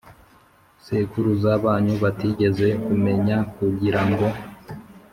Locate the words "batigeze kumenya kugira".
2.03-4.01